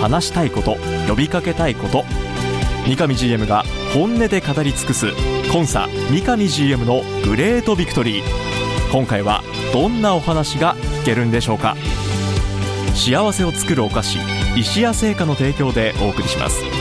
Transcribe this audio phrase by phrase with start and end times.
[0.00, 0.76] 話したいこと
[1.08, 2.04] 呼びかけたいこと。
[2.86, 5.12] 三上 GM が本音で語り尽くす
[5.52, 8.24] コンサ三上 GM のグレートビクトリー。
[8.90, 11.76] 今回はどんなお話が聞けるんでしょうか。
[12.94, 14.18] 幸せを作るお菓子
[14.56, 16.79] 石屋製菓の提供でお送りします。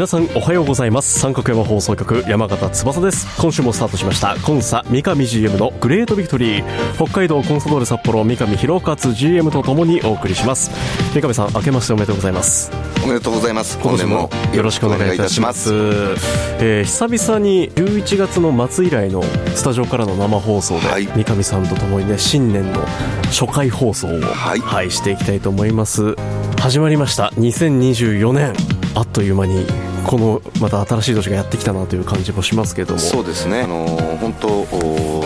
[0.00, 1.20] 皆さんおはようございます。
[1.20, 3.26] 三角山放送局山形翼です。
[3.38, 4.34] 今週もスタートしました。
[4.38, 6.94] コンサ三上 GM のグレートビクトリー。
[6.94, 10.70] 北海道コンサドーレ札幌三上弘勝 GM とともにお送りします。
[11.12, 12.72] 三上さん明けましておめでとうございます。
[13.04, 13.78] おめでとうございます。
[13.78, 15.70] 今年もよろしくお願いいたします。
[15.70, 19.22] えー、久々に11月の末以来の
[19.54, 22.86] スタジオからの生放送で、はい、三上さんとともにね新年の
[23.24, 26.16] 初回放送を、はい、はい、していきたいと思います。
[26.58, 27.34] 始まりました。
[27.36, 28.54] 2024年
[28.94, 32.98] あっという間にこのまた新しい年がやってきたなという感じもしますけども。
[32.98, 33.60] そうですね。
[33.60, 33.86] あの
[34.20, 34.48] 本当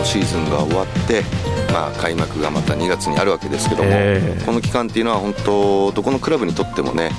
[0.05, 1.23] シーズンが終わって
[1.75, 7.11] まあ、開幕がまた2月にあるわけですけども、えー、この期間っていうのは本当どこのクラブにとってもね、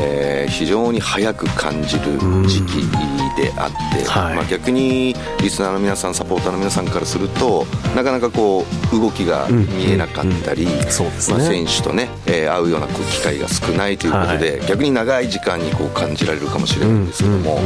[0.00, 2.12] えー、非常に早く感じる
[2.46, 17.58] 時期であって、はい、まあ、逆にリスナーの皆さんサポーターの皆さんからするとなかなかこう動きが見えなかったり、選手とね、えー、会うような機会が少ないということで、はい、逆に長い時間にこう感じられるかもしれないんですけども、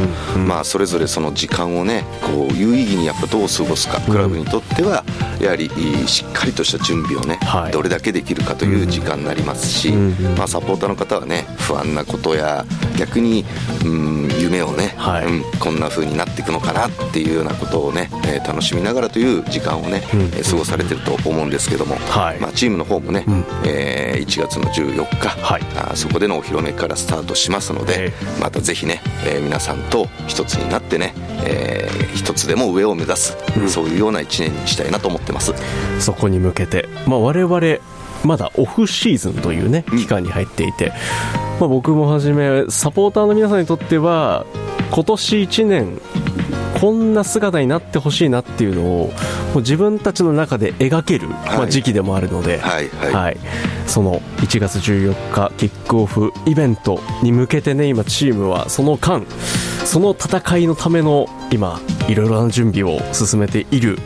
[0.47, 5.03] まあ、それぞれその時間をねこう有意義にやっぱどう過ごすかクラブにとっては
[5.39, 5.69] やはり
[6.07, 12.65] しっかりとした準備をね、はい、どれだけできるかという時間になりますし、まあ、サポーターの方はね不安なことや
[12.97, 13.45] 逆に、
[13.85, 28.11] うん、夢をね、はい、うん、こんな風になっていくのかなっていうようなことをね、えー、楽しみながらという時間をね、うん、過ごされてると思うんですけども、はい、まあ、チームの方もね、うん、えー、1月の14日、はい、あそこでのお披露目からスタートしますので、
[28.41, 31.13] またぜひね、えー、皆さんと一つになってね、
[31.45, 35.53] えー、一つでも上を目指す、うん、そういうような1年にしたいなと思ってます。
[35.99, 37.77] そこに向けて、まあ、我々
[38.23, 40.91] まだオフシーズンというね期間に入っていて、
[41.59, 44.45] まあ、僕もはじめサポーターの皆さんにとっては
[44.91, 46.01] 今年1年
[46.79, 53.37] こんな姿になってほしいなっていうのをもう自分たちの中で描ける、はい、まあ、時期でもあるので、はいはい、はい、
[53.85, 59.25] その1月14日キックオフイベントに向けてね今チームはその間
[59.83, 63.97] その戦いのための今いろいろな準備を進めている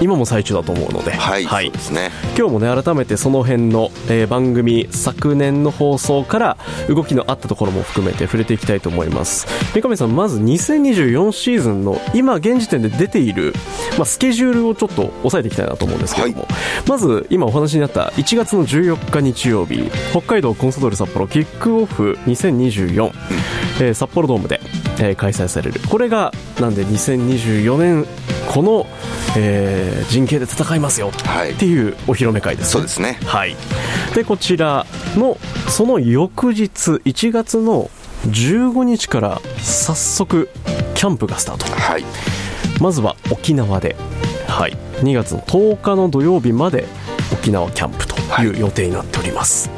[0.00, 2.10] 今も最中だと思うので、はい、はい、ですね。
[2.36, 6.56] 今日もね改めてその辺の、えー、番組昨年の放送から
[6.88, 9.46] 動きのあったところも含めて触れていきたいと思います。
[9.74, 13.52] 三上さんまず2024シーズンの今現時点で出ている
[13.98, 16.48] まあスケジュールをちょっと押さえていきたいなと思うんですけども、はい、
[16.88, 23.12] まず今お話になった1月の14日日曜日北海道コンソドール札幌キックオフ2024、うん、
[23.86, 24.60] えー、札幌ドームで、
[24.98, 25.80] えー、開催される。
[25.88, 28.06] これがなんで2024年
[28.50, 28.84] この、
[29.36, 33.54] えー、陣形で戦いますよっていうお披露目会です、ね、そうですね、はい、
[34.16, 35.38] でこちらの
[35.68, 36.66] その翌日
[37.04, 37.90] 1月の
[38.26, 40.50] 15日から早速
[40.96, 42.04] キャンプがスタート、はい、
[42.80, 43.94] まずは沖縄で、
[44.48, 46.86] はい、2月の10日の土曜日まで
[47.32, 49.70] 沖縄キャンプという予定になっております、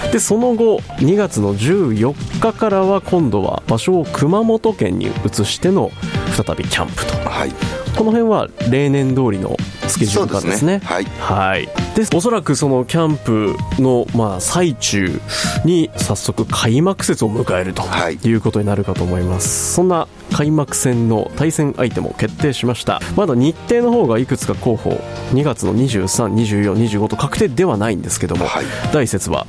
[0.00, 5.90] はい、でその後2月の14日からは今度は場所を熊本県に移しての
[6.34, 9.56] 再びキャンプと、はい、この辺は例年通りの
[9.88, 10.80] スケジュール感ですね。
[10.84, 11.66] はい、はい。
[11.96, 15.18] で、おそらくそのキャンプの、まあ、最中
[15.64, 17.82] に早速開幕節を迎えると
[18.28, 19.74] いうことになるかと思います。
[19.74, 23.00] そんな開幕戦の対戦相手も決定しました。
[23.16, 24.90] まだ日程の方がいくつか候補、
[25.32, 29.46] 2月の23、24、25と確定ではないんですけども、はい、第1節は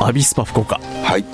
[0.00, 0.80] アビスパ福岡。
[1.02, 1.24] はい。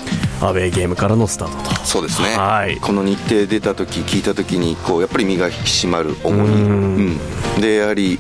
[0.41, 1.85] アウェーゲームからのスタートと。
[1.85, 5.57] そうですね、はい、この日程出た時聞いた時にこうやっぱり身が引き
[5.87, 7.61] 締まる思い、うん。
[7.61, 8.17] でやはり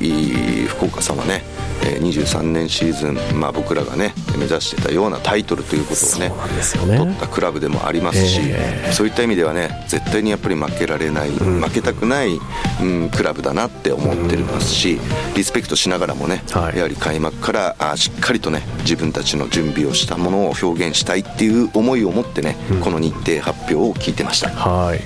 [0.68, 1.42] 福岡さんはね
[1.80, 6.98] 23年シーズン、まあ、僕らがね目指してたようなタイトルということをねね。
[6.98, 12.38] 取ったクラブでもありますし、えー、そういった意味ではね絶対にやっぱり負けられない、うん、負けたくない、
[12.82, 25.00] うん、クラブだなって思ってますし、うん、リスペクトしながらもね、はい、やはり開幕からあしっかりとね自分たちの準備をしたものを表現したいっていう思いを持ってね、うん、この日程発表を聞いてました、はい、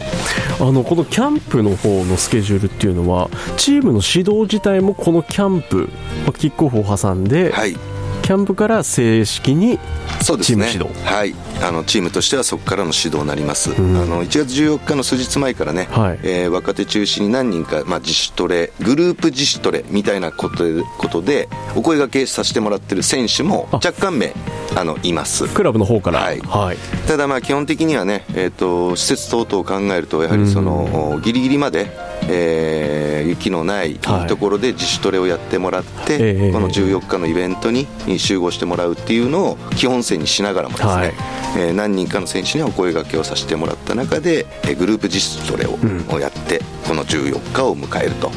[0.61, 5.89] あのこのキャンプの方のスケジュールっていうのはチームの指指導自体もこのキャンプ、
[6.25, 7.77] まあ、キックオフを挟んで、はい、
[8.25, 9.79] キャンプから正式に
[10.23, 11.35] チーム指導、ね、はい。
[11.63, 24.33] あのチームとしてはそこからの指導になります、うん、あの1月14日の数日前からね、はい、えー、若手中心に何人か、まあ、自主トレグループ自主トレみたいなことでことでお声がけさせてもらってる選手も若干名
[24.77, 25.47] あのいます。
[25.47, 26.77] クラブの方から、はい、はい、
[27.07, 31.91] ただまあ基本的にはね、えーと、施設等々を考えるとやはりその、うん、ギリギリまで
[32.29, 37.87] えー、雪のないところで自主トレをやってもらって、はい、この14日のイベントに
[38.19, 41.13] 集合してもらうっていうのを基本線にしながらもですね、はい、
[41.57, 45.79] えー、何人かの選手にはお声がけをさせてもらった中で、えー、グループ自主トレを,、
[46.15, 48.31] をやってこの14日を迎えると。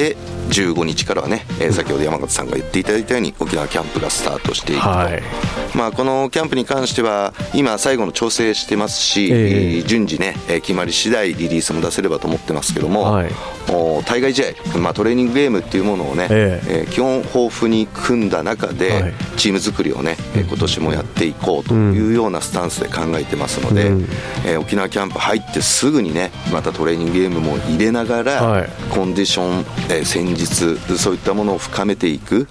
[0.00, 0.16] で
[0.48, 5.22] 15日からはね、えー、先ほど山形さんが言っていただいたように沖縄キャンプがスタートしていくと、はい、
[5.76, 13.30] まあ、このキャンプに関しては今最後の調整してますし、えー、順次ね決まり次第リリースも出せればと思ってますけども、はい、
[14.06, 14.44] 対外試
[14.74, 24.02] 合、まあ、トレーニングゲームっていうものをね、えー、えー、基本豊富に組んだ中で、チーム作りをね、今年もやっていこうというようなスタンスで考えてますので、うん、
[24.44, 32.46] えー、沖縄キャンプ入ってすぐにねまたトレーニングゲームも入れながら、はい、コンディション、えー、戦術そういったものを深めていく。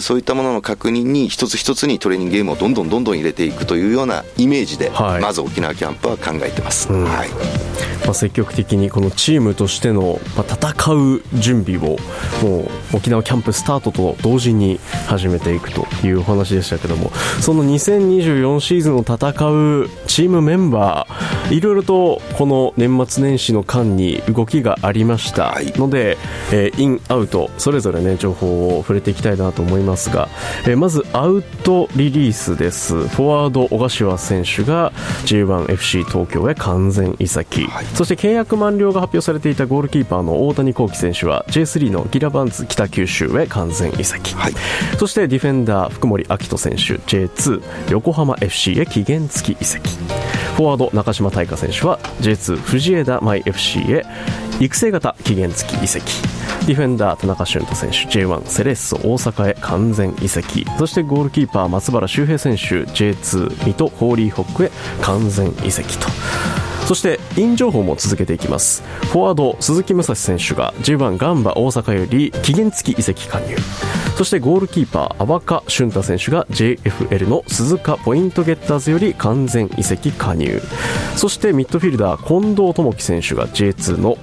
[0.00, 6.88] そういったものの確認に一つ一つにトレーニングゲームをどんどんどんどん入れていくというようなイメージで、はい、まず沖縄キャンプは考えてます。
[6.92, 7.69] うん、はい
[8.04, 11.96] まあ、積極的にこのチームとしての、まあ、戦う準備を
[12.42, 12.62] も
[12.92, 17.10] う沖縄キャンプスタートと同時に始めていくというお話でしたけども
[17.40, 25.58] その2024シーズンを戦うチームメンバーいろいろとこの年末年始の間に動きがありました。
[25.76, 26.16] ので、
[26.52, 30.28] えー、インアウトそれぞれね情報を触れていきたいなと思いますが、
[30.66, 33.08] えー、まずアウトリリースです。
[33.08, 34.92] フォワード小柏選手が
[35.24, 37.84] J1FC 東京へ完全移籍、はい。
[37.94, 44.52] そして契約満了が発表されていたゴールキーパーの大谷幸喜選手は J3 のギラバンズ北九州へ完全移籍、はい、
[44.98, 47.62] そしてディフェンダー福森明人選手 J2
[47.92, 49.88] 横浜 FC へ期限付き移籍。
[50.56, 54.04] フォワード中島大香選手は J2 藤枝舞 FC へ
[54.58, 56.04] 育成型期限付き移籍。
[56.66, 60.66] ディフェンダー田中俊太選手 J1 セレッソ大阪へ完全移籍。
[60.78, 64.70] そしてゴールキーパー松原修平選手 J2 水戸ホーリーホックへ
[65.00, 66.06] 完全移籍と
[66.90, 68.82] そしてイン情報も続けていきます。
[69.12, 73.54] フォワード鈴木武蔵選手が J1 ガンバ大阪より期限付き移籍加入。
[74.16, 80.60] そしてゴールキーパー阿バ俊太選手が JFL の鈴鹿ポイントゲッターズより完全移籍加入。
[81.14, 84.18] そしてミッドフィルダー近藤智樹選手が J2 の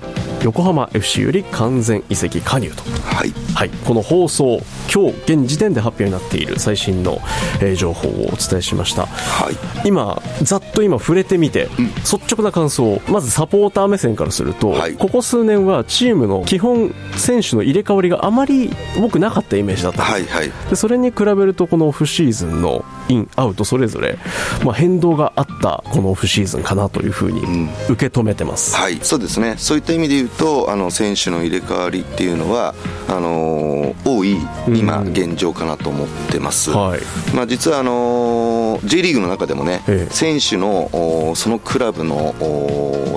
[0.48, 4.62] 横浜 FC より完全移籍加入と、はい、はい、この放送
[4.94, 7.20] 今日現時点で発表になっている最新の、
[7.60, 18.70] えー、情報をお伝えしました、はい、今ざっと今触れてみて、うん、率直な感想まずサポーター目線からすると、はい、ここ数年はチームの基本選手の入れ替わりがあまり
[19.02, 19.98] 僕なかったイメージだった。
[19.98, 24.18] んです、はいはい、でそれに比べるとこのオフシーズンのインアウトそれぞれ、
[24.64, 29.00] まあ、変動があったこのオフシーズンかなというふうに受け止めてます、うん、はい。
[29.02, 29.56] そうですね。
[29.58, 32.76] そういった意味で言うとあの選手の入れ替わりっていうのは
[33.08, 34.38] あのー、多い
[34.68, 37.02] 今、現状かなと思ってます、はい。
[37.34, 42.36] まあ、実はあのー、J リーグの中でもね、ええ、選手のそのクラブの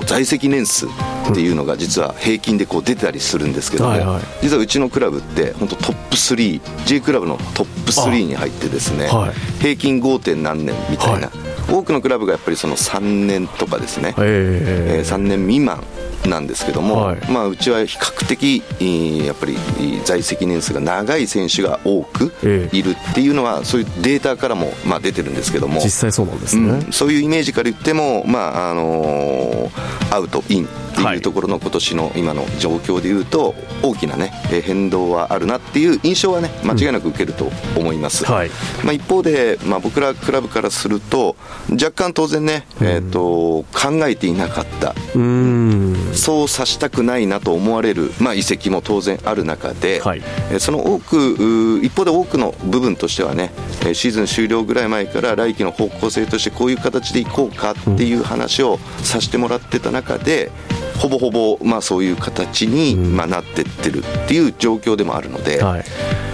[0.05, 0.89] 在籍年数っ
[1.33, 10.19] ていうのが実は平均でこう出たりするんですけども、はいはい、実はうちのクラブって本当トップ 3J クラブのトップ3に入ってですね、はい、平均 5.
[10.19, 11.33] 点何年みたいな、は
[11.69, 15.83] い、多くのクラブがやっぱりその3年とかですね、えー、3年未満
[16.27, 18.63] なんですけども、はい、まあ、うちは比較的
[19.25, 19.57] やっぱり
[20.05, 22.31] 在籍年数が長い選手が多く
[22.71, 38.49] いるっていうのは、そういうデータからもまあ出てるんですけども実際そうなんですね、うん、そういうイメージから言っても、まああのー、アウト、インっていうところの今年の今の状況でいうと大きな、ね、変動はあるなっていう印象は、ね、間違いなく受けると思います、うんはい、
[38.83, 41.35] まあ、一方で、まあ、僕らクラブからすると
[41.71, 44.93] 若干当然ね、えーと、考えていなかった
[46.13, 50.21] そうさしたくないなと思われる、まあ、遺跡も当然ある中で、はい、
[50.59, 53.51] その多く一方で多くの部分としてはね
[53.93, 60.51] シーズン終了ぐらい前から来季の方向性としてこういう形でいこうかっていう話をさせてもらってた中で、
[60.99, 65.61] ほぼほぼ、まあ、そういう形に、まあ、なってってるっていう状況でもあるので。
[65.61, 66.30] はい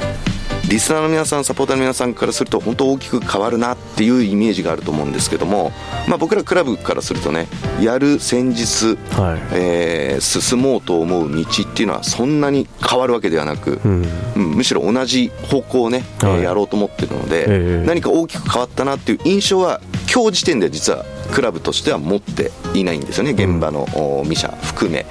[0.70, 5.72] リスナーの皆さん、サポーターの皆さんからすると本当大きく変わるなっていうイメージがあると思うんですけども、
[6.10, 7.48] まあ、僕らクラブからするとね
[7.80, 19.80] やる戦術、はい、えー、進もうと思う道っていうのはそんなに変わるわけではなく、うん、むしろ同じ方向をね、はい、やろうと思ってるので、えー、何か大きく変わったなっていう印象は
[20.14, 25.06] 今日時点で実はクラブとしては持っていないんですよね、現場の2社含め、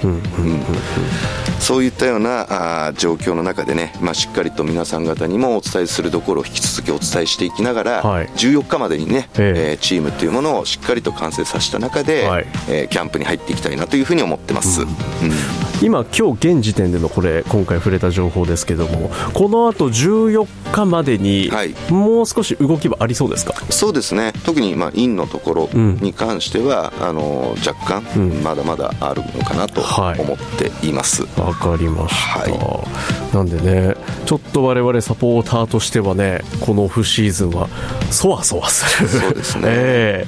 [1.59, 14.81] そういったようなあ状況の中でね、まあ、しっかりと皆さん方にもお伝えするところを引き続きお伝えしていきながら、はい、14日までにね、えー、チームというものをしっかりと完成させた中で、はい、えー、キャンプに入っていきたいなというふうに思ってます。
[14.81, 14.95] うん、うん。
[15.81, 21.51] 今、今日現時点でのこれ今回触れた情報ですけどもこのあと14日までに、
[21.89, 23.53] もう少し動きはありそうですか？
[23.69, 24.33] そうですね。
[24.43, 31.23] 特にまあインのところに関しては、うん、あの若干、まだまだあるのかなと思っています。
[31.39, 32.89] わ、はい、かりました、は
[33.31, 33.95] い、なんでね
[34.25, 37.69] ちょっと我々サポーターとしてはねこのオフシーズンは
[38.11, 39.07] そわそわする。
[39.07, 40.27] そうですね、 え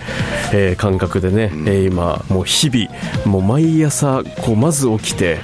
[0.52, 2.90] ーえー、感覚でね、うん、今もう日々
[3.26, 5.40] もう毎朝こうまず起きて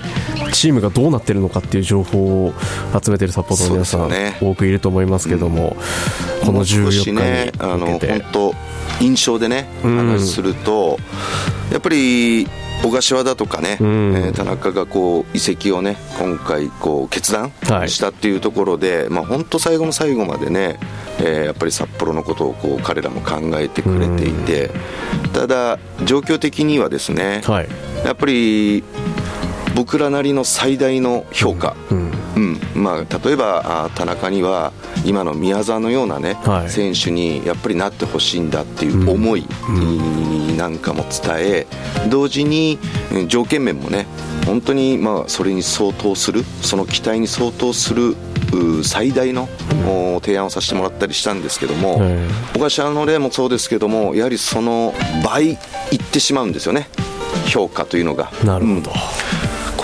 [0.51, 2.53] チームがどうなってるのかっていう情報を
[3.01, 5.75] 集めてるサポーターの皆さん、ね、多くいると思いますけども、
[6.41, 7.99] うん、この14日にね、あの本
[8.31, 8.55] 当
[9.01, 10.97] 印象でね話すると、
[11.67, 12.47] うん、やっぱり
[12.83, 17.51] 小柏だとかね、うん、えー、田中がこう移籍をね今回こう決断
[17.87, 20.79] したっていうところで、はい、まあ本当最後の最後までね、
[21.19, 24.71] えー、やっぱり札幌のことをこう彼らも考えてくれていて、
[25.25, 27.67] うん、ただ状況的にはですね、はい、
[28.05, 28.83] やっぱり
[29.75, 34.71] 僕らなりの最大の評価、うん、うん、まあ、例えば田中には
[35.05, 39.45] 今の宮沢のようなね、はい、選手にやっぱりなってほしいんだっていう思い
[40.57, 41.67] なんかも伝え
[42.09, 42.79] 同時に
[43.27, 44.07] 条件面もね
[44.45, 48.15] 本当にまあそれに相当するその期待に相当する
[48.83, 49.49] 最大の
[50.21, 51.99] 提案をさせてもらったりしたんですけども、
[52.53, 54.93] 小柏の例もそうですけどもやはりその
[55.25, 55.57] 倍いっ
[55.99, 56.87] てしまうんですよね
[57.47, 58.31] 評価というのが。
[58.45, 59.34] なるほど、うん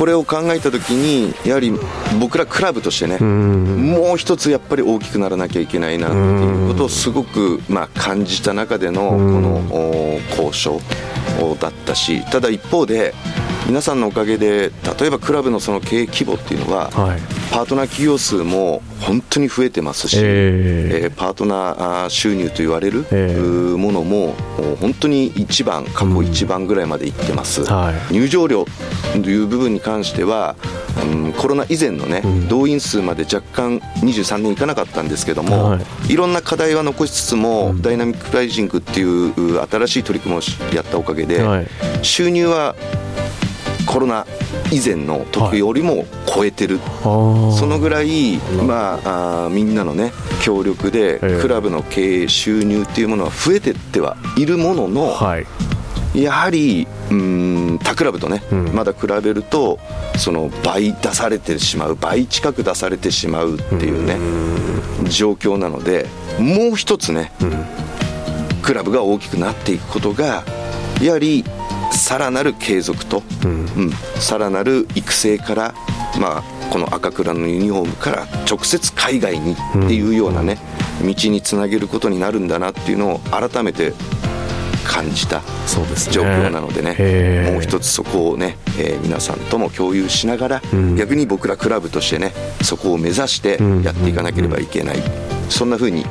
[0.01, 1.71] これを考えたときにやはり
[2.19, 10.81] 僕らクラブとしてねもう一つやっぱり大きくならなきゃいけないなっていうことをすごくまあ感じた中でのこの交渉
[11.59, 13.13] だったしただ一方で
[13.71, 17.21] 皆さんのおかげで例えばクラブのその経営規模っていうのは、はい、
[17.53, 24.33] パートナー企業数も本当に増えてますし、えー、えー、パートナー収入と言われる、えー、ものも
[24.81, 28.65] 本当に一番過去一番ぐらいまでいってます、うんはい、入場料
[29.13, 30.57] という部分に関しては、
[31.09, 41.67] うん、コロナ以前のね、うん、動員数まで若干23年いかなかったんですけども、はい、いろんな課題は残しつつも、うん、ダイナミックプライジングっていう新しい取り組みをやったおかげで、はい、
[42.01, 42.75] 収入は
[43.91, 44.25] コロナ
[44.71, 59.77] 以前の時よりも超えてる、はい、そのぐらい、まあ、あみんなのね協力でクラブの経営収入っていうものは増えてってはいるものの、はい、やはりうん他クラブとね、うん、まだ比べると
[60.17, 64.17] その倍出されてしまう倍近く出されてしまうっていうね
[65.09, 66.05] 状況なので
[66.39, 70.45] もう一つね、うん、クラブが大きくなっていくことが
[71.01, 71.43] やはり
[71.91, 73.23] さらなる継続と、
[74.19, 75.73] さらなる育成から、
[76.19, 79.55] まあ、この赤倉のユニフォームから直接海外にっ
[79.87, 80.57] ていうようなね、
[81.03, 83.93] 道につなげることになるんだなっていうのを改めて
[84.91, 85.41] 感じた
[86.11, 96.05] 状況なのでね、ねもう一つそこをね、えー、皆さんとも共有しながら、うん、逆に僕らクラブとしてねそこを目指してやっていかなければいけない、うんうんうん、そんなふうに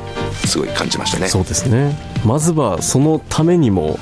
[0.47, 1.27] すごい感じましたね。
[1.27, 1.95] そうですね。
[2.25, 3.99] まずはそのためにも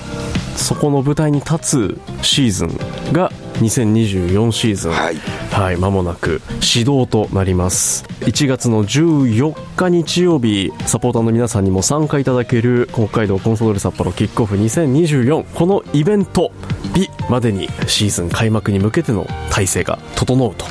[0.59, 5.15] そこの舞台に立つシーズンが2024シーズン、はい、
[5.51, 8.05] はい、間もなく始動となります。
[8.21, 16.51] 1月の14日日曜日サポーターの皆さんにも参加いただける北海道コンソドール札幌キックオフ2024このイベント
[16.93, 20.65] 日までにシーズン開幕に向けての体制が整うと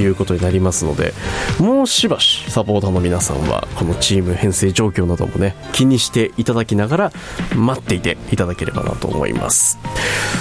[0.00, 0.04] い。
[0.06, 1.10] うことになりますので、は
[1.60, 7.12] い、もうしばしサポーターの皆さんはこのチーム編成状況などもね気にしていただきながら
[7.54, 9.78] 待っていていただければなと思います。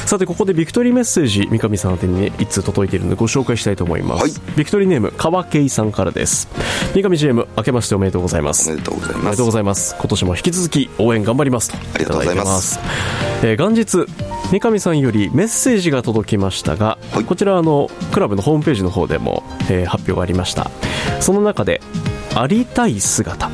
[0.06, 6.48] さてここでビクトリーメッセージ三上さん宛てにね1通届いているのでご紹介したいと思います、はい、ビクトリーネーム川圭さんからです。
[6.94, 8.70] 三上 GM 明けましておめでとうございます。
[8.70, 9.22] おめでとうございます。
[9.22, 9.96] おめでとうございます。
[9.98, 12.80] 今年も引き続き応援頑張りますとありがとうございます。
[13.44, 14.06] えー、元日
[14.54, 20.70] 三上さんよりメッセージが届きましたが、はい、こちらあのクラブのホームページの方でも、えー、発表がありました。
[21.22, 21.82] その中で
[22.36, 23.50] ありたい姿。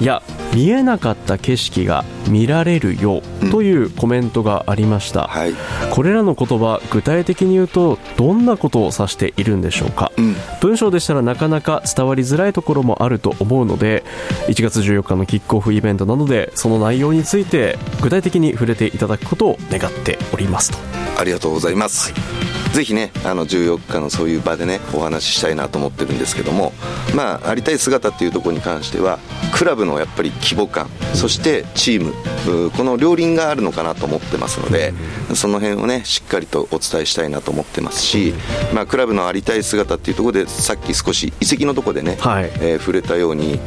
[0.00, 0.22] や
[0.54, 5.52] 見えなかった景色が見られるよというコメントがありました、うんはい、
[5.90, 14.04] これらの言葉具体的に言うとどんなことを指しているんでしょうか、うん、文章でしたらなかなか伝わりづらいところもあると思うので
[14.46, 20.78] 1月14日のキックオフイベントなどでその内容について具体的に触れていただくことを願っておりますと。
[21.18, 22.43] ありがとうございます、はい
[22.74, 26.72] ぜひねあの14日のそういう場でねお話ししたいなと思ってるんですけども
[27.14, 29.20] まあありたい姿っていうところに関しては
[29.54, 34.92] クラブのやっぱり規模感そしてチームこの両輪があるのかなと思ってますので
[35.36, 38.34] その辺をねしっかりとお伝えしたいなと思ってますし、
[38.74, 43.60] まあ、クラブのありたい姿っていうところでさっき少し移籍のところでね、はい、えー、触れたように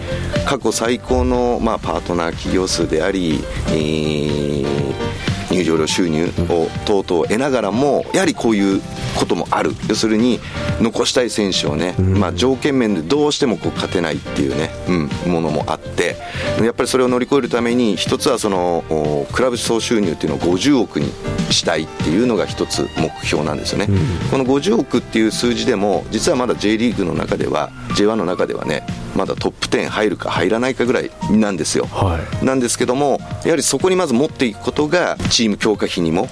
[0.45, 8.81] 過去最高の、まあ、パートナー企業数であり、えー入場料収入を等々得ながらもやはりこういう
[9.17, 9.71] こともある。
[9.89, 10.39] 要するに
[10.79, 14.69] 残したい選手をね、まあ、条件面でどうしてもこう勝てないっていうね、
[15.25, 16.15] うん、ものもあって
[16.61, 21.11] やっぱりそれを乗り越えるために一つはそのクラブ総収入っていうのを50億に
[21.51, 23.87] したいっていうのが一つ目標なんですよね、
[24.31, 28.85] この50億っていう数字でも実はまだ J リーグの中では J1 の中ではね
[29.15, 36.27] まだトップ10入るか入らないかぐらいなんですよ、はい、なんですけどもやはりそこにまず持っていくことがチーム強化費にも、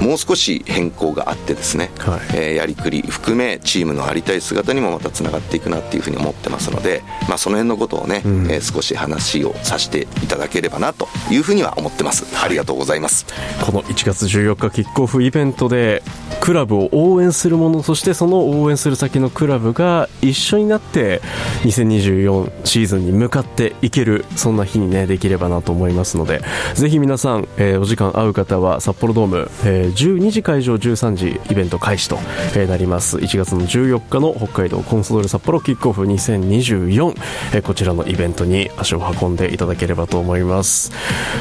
[0.00, 13.26] もう少し変更があってですね、はい、えー、やりくり含めチームのありたい姿にもまたつながっていくなっていうふうに思ってますので、まあ、その辺のことをね、うん、えー、少し話をさせていただければなというふうには思ってます、ありがとうございます。
[13.64, 16.02] この1月14日キックオフイベントで
[16.48, 21.20] クラブを応援する者そしてその応援する先のクラブが一緒になって
[21.64, 26.40] 2024シーズンに向かっていけるそんな日にねできればなと思いますので
[26.72, 32.16] ぜひ皆さん、えー、お時間合う方は札幌ドーム、えー、12時会場13時イベント開始と、
[32.56, 33.18] えー、なります。
[33.18, 37.14] 1月の14日の北海道コンソドール札幌キックオフ2024、
[37.56, 40.92] えー、こちらのイベントに足を運んでいただければと思います。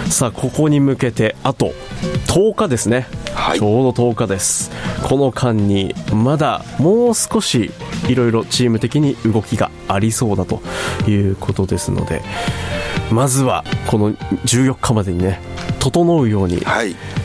[0.09, 1.71] さあここに向けてあと
[2.27, 4.71] 10日ですね、はい、ちょうど10日です
[5.03, 7.71] この間にまだもう少し
[8.07, 10.61] いろいろチーム的に動きがありそうだと
[11.07, 12.21] いうことですので
[13.11, 15.39] まずはこの14日までにね
[15.79, 16.61] 整うように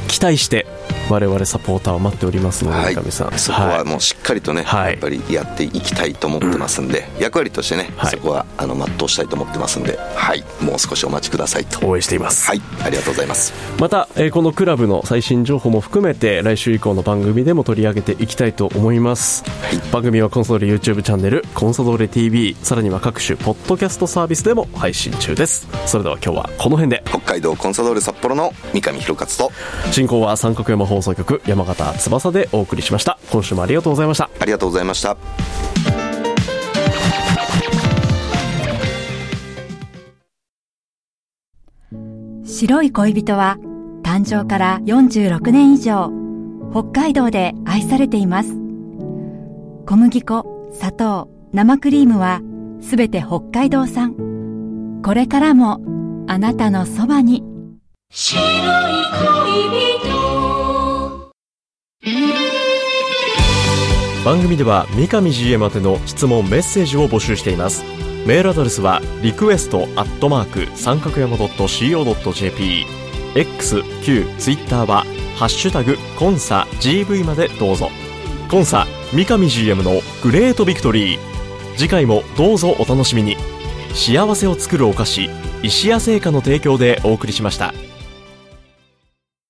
[0.09, 0.67] 期待して
[1.13, 3.39] 我々サポーターを待っておりますので、はい、さん。
[3.39, 11.87] そこはもうしっかりとね、はい、やっぱりやっていきたいと思ってますんで、うん、役割としてね、はい、そこはあの全うしたいと思ってますんで、はい、もう少しお待ちくださいと。
[11.87, 12.47] 応援しています。
[12.47, 12.63] はい。
[12.83, 13.53] ありがとうございます。
[13.79, 25.67] また、えー、このクラブの最新情報も含めて来週以降の番組でも取り上げていきたいと思います、はい、番組はコンソドーレ YouTube チャンネルコンソドーレ TV さらには各種ポッドキャストサービスでも配信中です。
[25.87, 27.03] それでは今日はこの辺で。
[27.07, 33.19] 北海道コンソドーレ札幌の三上弘勝と進行は三角山放送局山形翼でお送りしました。
[33.31, 34.31] 今週もありがとうございました。
[34.39, 35.17] ありがとうございました。
[42.45, 43.57] 白い恋人は
[44.03, 46.13] 誕生から46年以上
[46.71, 48.51] 北海道で愛されています。
[49.87, 52.41] 小麦粉砂糖生クリームは
[52.81, 55.01] すべて北海道産。
[55.05, 55.81] これからも
[56.29, 57.43] あなたのそばに。
[58.11, 58.45] 白い
[59.21, 60.52] 恋人
[64.25, 67.83] 番組では三上 GM 宛ての質問メッセージを募集しています。
[68.25, 72.87] メールアドレスはリクエストアットマーク三角山 .co.jp
[73.35, 75.05] x q ツイッターは
[75.37, 77.89] ハッシュタグコンサ GV までどうぞ。
[78.49, 81.19] コンサ三上 GM のグレートビクトリー。
[81.77, 83.37] 次回もどうぞお楽しみに。
[83.93, 85.31] 幸せを作るお菓子
[85.65, 87.75] 石屋製菓の提供でお送りしました。